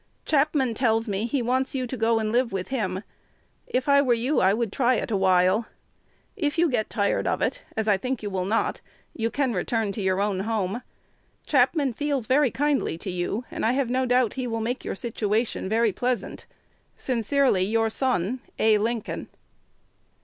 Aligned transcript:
Chapman 0.25 0.73
tells 0.73 1.07
me 1.07 1.27
he 1.27 1.43
wants 1.43 1.75
you 1.75 1.85
to 1.85 1.95
go 1.95 2.17
and 2.17 2.31
live 2.31 2.51
with 2.51 2.69
him. 2.69 3.03
If 3.67 3.87
I 3.87 4.01
were 4.01 4.15
you, 4.15 4.39
I 4.39 4.51
would 4.51 4.71
try 4.71 4.95
it 4.95 5.11
a 5.11 5.15
while. 5.15 5.67
If 6.35 6.57
you 6.57 6.71
get 6.71 6.89
tired 6.89 7.27
of 7.27 7.39
it 7.39 7.61
(as 7.77 7.87
I 7.87 7.97
think 7.97 8.23
you 8.23 8.31
will 8.31 8.45
not), 8.45 8.81
you 9.13 9.29
can 9.29 9.53
return 9.53 9.91
to 9.91 10.01
your 10.01 10.19
own 10.19 10.39
home. 10.39 10.81
Chapman 11.45 11.93
feels 11.93 12.25
very 12.25 12.49
kindly 12.49 12.97
to 12.97 13.11
you; 13.11 13.45
and 13.51 13.63
I 13.63 13.73
have 13.73 13.91
no 13.91 14.07
doubt 14.07 14.33
he 14.33 14.47
will 14.47 14.59
make 14.59 14.83
your 14.83 14.95
situation 14.95 15.69
very 15.69 15.91
pleasant. 15.91 16.47
Sincerely 16.97 17.61
your 17.63 17.91
son, 17.91 18.39
A. 18.57 18.79
Lincoln. 18.79 19.27